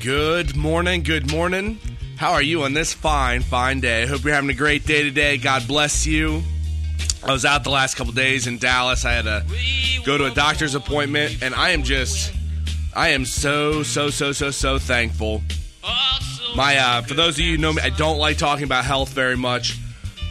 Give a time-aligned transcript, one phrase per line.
[0.00, 1.80] Good morning, good morning.
[2.18, 4.06] How are you on this fine, fine day?
[4.06, 5.38] Hope you're having a great day today.
[5.38, 6.44] God bless you.
[7.24, 9.04] I was out the last couple days in Dallas.
[9.04, 9.44] I had to
[10.06, 12.32] go to a doctor's appointment, and I am just,
[12.94, 15.42] I am so, so, so, so, so thankful.
[16.54, 19.08] My, uh, for those of you who know me, I don't like talking about health
[19.08, 19.76] very much,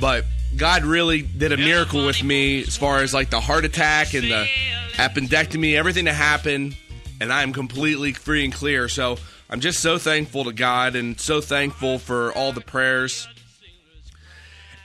[0.00, 0.24] but
[0.56, 4.24] God really did a miracle with me as far as like the heart attack and
[4.24, 4.46] the
[4.94, 6.76] appendectomy, everything that happened,
[7.20, 8.88] and I am completely free and clear.
[8.88, 9.18] So
[9.52, 13.26] I'm just so thankful to God and so thankful for all the prayers.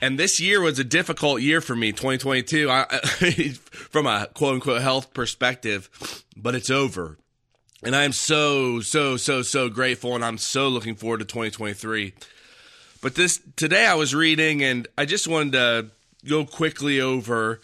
[0.00, 2.84] And this year was a difficult year for me, 2022, I,
[3.70, 7.16] from a quote unquote health perspective, but it's over.
[7.84, 12.12] And I am so, so, so, so grateful, and I'm so looking forward to 2023.
[13.00, 15.90] But this today I was reading, and I just wanted to
[16.28, 17.60] go quickly over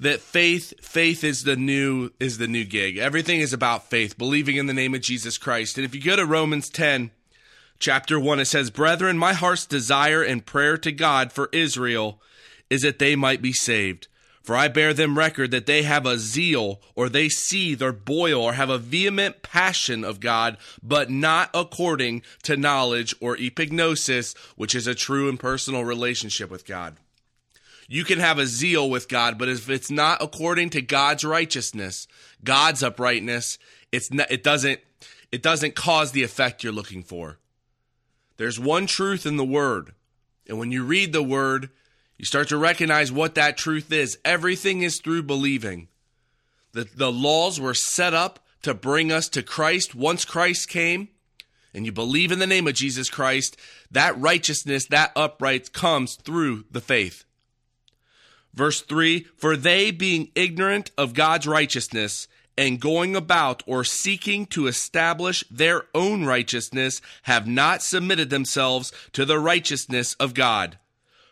[0.00, 2.96] that faith faith is the new is the new gig.
[2.96, 5.78] Everything is about faith, believing in the name of Jesus Christ.
[5.78, 7.10] And if you go to Romans 10
[7.78, 12.20] chapter 1 it says, "Brethren, my heart's desire and prayer to God for Israel
[12.70, 14.06] is that they might be saved.
[14.42, 18.40] For I bear them record that they have a zeal, or they seethe, or boil,
[18.40, 24.74] or have a vehement passion of God, but not according to knowledge or epignosis, which
[24.74, 26.96] is a true and personal relationship with God.
[27.92, 32.06] You can have a zeal with God, but if it's not according to God's righteousness,
[32.44, 33.58] God's uprightness,
[33.90, 34.78] it's not, it doesn't
[35.32, 37.38] it doesn't cause the effect you're looking for.
[38.36, 39.92] There's one truth in the word.
[40.48, 41.70] And when you read the word,
[42.16, 44.18] you start to recognize what that truth is.
[44.24, 45.88] Everything is through believing.
[46.70, 49.96] The, the laws were set up to bring us to Christ.
[49.96, 51.08] Once Christ came
[51.74, 53.56] and you believe in the name of Jesus Christ,
[53.90, 57.24] that righteousness, that upright comes through the faith.
[58.54, 64.66] Verse 3 For they, being ignorant of God's righteousness, and going about or seeking to
[64.66, 70.78] establish their own righteousness, have not submitted themselves to the righteousness of God.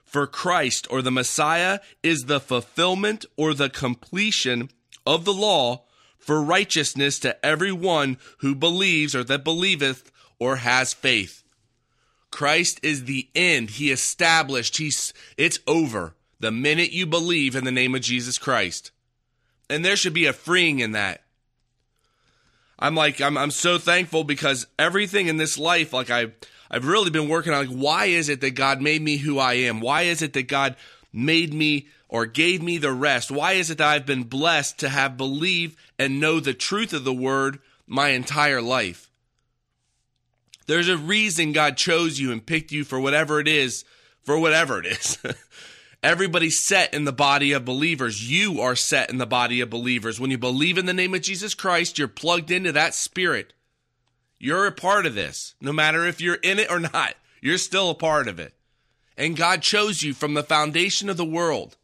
[0.04, 4.70] For Christ or the Messiah is the fulfillment or the completion
[5.06, 5.84] of the law
[6.18, 11.42] for righteousness to every one who believes or that believeth or has faith.
[12.30, 13.70] Christ is the end.
[13.70, 14.78] He established.
[14.78, 18.90] He's it's over the minute you believe in the name of Jesus Christ.
[19.68, 21.22] And there should be a freeing in that.
[22.78, 26.28] I'm like I'm I'm so thankful because everything in this life like I
[26.70, 29.54] I've really been working on like why is it that God made me who I
[29.54, 29.80] am?
[29.80, 30.76] Why is it that God
[31.12, 33.30] made me or gave me the rest?
[33.30, 37.04] Why is it that I've been blessed to have believe and know the truth of
[37.04, 39.10] the word my entire life?
[40.66, 43.84] There's a reason God chose you and picked you for whatever it is,
[44.22, 45.18] for whatever it is.
[46.02, 48.30] Everybody's set in the body of believers.
[48.30, 50.20] You are set in the body of believers.
[50.20, 53.52] When you believe in the name of Jesus Christ, you're plugged into that spirit.
[54.38, 55.54] You're a part of this.
[55.60, 58.54] No matter if you're in it or not, you're still a part of it.
[59.16, 61.76] And God chose you from the foundation of the world.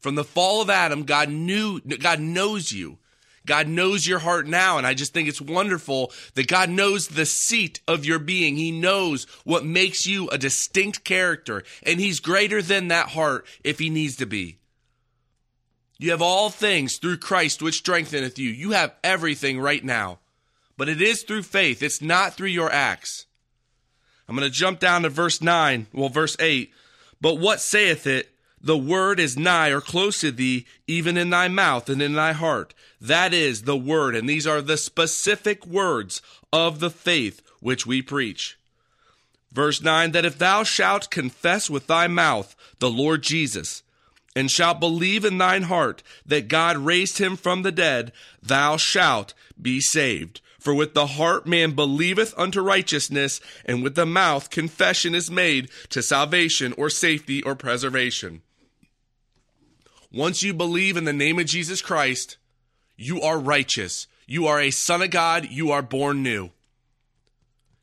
[0.00, 2.98] From the fall of Adam, God knew, God knows you.
[3.46, 4.78] God knows your heart now.
[4.78, 8.56] And I just think it's wonderful that God knows the seat of your being.
[8.56, 11.62] He knows what makes you a distinct character.
[11.82, 14.58] And He's greater than that heart if He needs to be.
[15.98, 18.50] You have all things through Christ which strengtheneth you.
[18.50, 20.18] You have everything right now.
[20.76, 23.26] But it is through faith, it's not through your acts.
[24.28, 26.72] I'm going to jump down to verse 9, well, verse 8.
[27.20, 28.33] But what saith it?
[28.64, 32.32] The word is nigh or close to thee, even in thy mouth and in thy
[32.32, 32.72] heart.
[32.98, 38.00] That is the word, and these are the specific words of the faith which we
[38.00, 38.58] preach.
[39.52, 43.82] Verse 9 That if thou shalt confess with thy mouth the Lord Jesus,
[44.34, 49.34] and shalt believe in thine heart that God raised him from the dead, thou shalt
[49.60, 50.40] be saved.
[50.58, 55.68] For with the heart man believeth unto righteousness, and with the mouth confession is made
[55.90, 58.40] to salvation or safety or preservation.
[60.14, 62.36] Once you believe in the name of Jesus Christ,
[62.96, 64.06] you are righteous.
[64.26, 65.48] You are a son of God.
[65.50, 66.50] You are born new.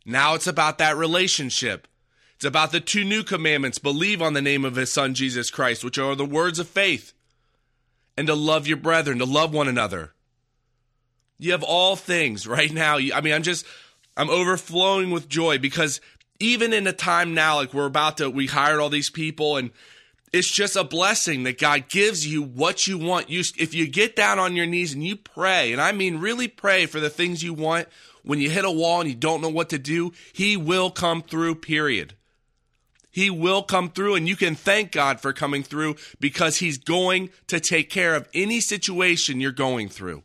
[0.05, 1.89] Now it's about that relationship.
[2.35, 5.83] It's about the two new commandments believe on the name of his son Jesus Christ,
[5.83, 7.11] which are the words of faith,
[8.16, 10.13] and to love your brethren, to love one another.
[11.37, 12.95] You have all things right now.
[12.95, 13.66] I mean, I'm just,
[14.16, 15.99] I'm overflowing with joy because
[16.39, 19.72] even in a time now, like we're about to, we hired all these people and
[20.33, 23.29] it's just a blessing that God gives you what you want.
[23.29, 26.47] You, if you get down on your knees and you pray, and I mean really
[26.47, 27.87] pray for the things you want,
[28.23, 31.22] when you hit a wall and you don't know what to do, He will come
[31.22, 32.13] through, period.
[33.11, 37.29] He will come through, and you can thank God for coming through because He's going
[37.47, 40.23] to take care of any situation you're going through.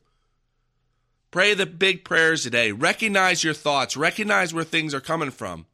[1.32, 2.70] Pray the big prayers today.
[2.70, 5.66] Recognize your thoughts, recognize where things are coming from.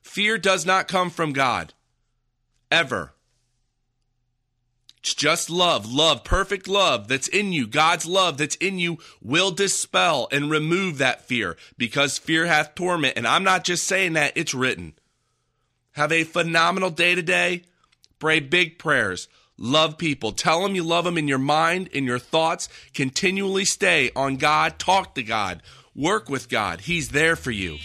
[0.00, 1.74] Fear does not come from God,
[2.70, 3.12] ever.
[5.08, 7.66] It's just love, love, perfect love that's in you.
[7.66, 13.16] God's love that's in you will dispel and remove that fear because fear hath torment.
[13.16, 14.92] And I'm not just saying that, it's written.
[15.92, 17.62] Have a phenomenal day today.
[18.18, 19.28] Pray big prayers.
[19.56, 20.32] Love people.
[20.32, 22.68] Tell them you love them in your mind, in your thoughts.
[22.92, 24.78] Continually stay on God.
[24.78, 25.62] Talk to God.
[25.94, 26.82] Work with God.
[26.82, 27.78] He's there for you.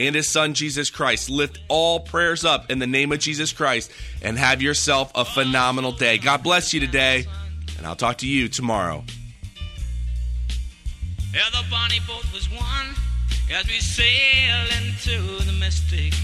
[0.00, 1.28] And his son, Jesus Christ.
[1.28, 3.92] Lift all prayers up in the name of Jesus Christ
[4.22, 6.16] and have yourself a phenomenal day.
[6.16, 7.26] God bless you today,
[7.76, 9.04] and I'll talk to you tomorrow.
[11.34, 12.96] Yeah, the bonnie boat was one
[13.52, 16.14] as we sail into the mystic.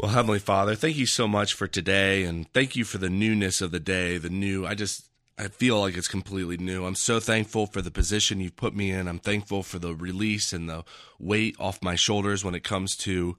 [0.00, 3.60] Well, Heavenly Father, thank you so much for today and thank you for the newness
[3.60, 4.64] of the day, the new.
[4.66, 6.86] I just I feel like it's completely new.
[6.86, 9.06] I'm so thankful for the position you've put me in.
[9.06, 10.84] I'm thankful for the release and the
[11.18, 13.36] weight off my shoulders when it comes to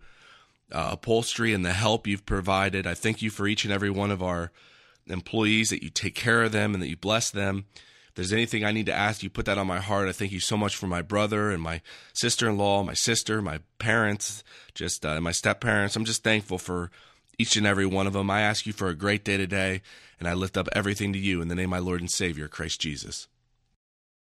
[0.71, 2.85] uh, upholstery and the help you've provided.
[2.85, 4.51] I thank you for each and every one of our
[5.07, 7.65] employees that you take care of them and that you bless them.
[8.15, 10.09] There's anything I need to ask, you put that on my heart.
[10.09, 11.81] I thank you so much for my brother and my
[12.13, 14.43] sister in law, my sister, my parents,
[14.73, 15.95] just uh, my step parents.
[15.95, 16.91] I'm just thankful for
[17.37, 18.29] each and every one of them.
[18.29, 19.81] I ask you for a great day today,
[20.19, 22.47] and I lift up everything to you in the name of my Lord and Savior,
[22.47, 23.27] Christ Jesus.